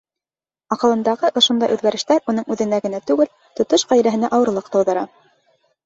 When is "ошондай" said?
1.41-1.75